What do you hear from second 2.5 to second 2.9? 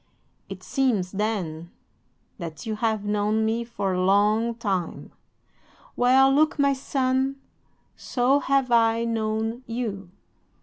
you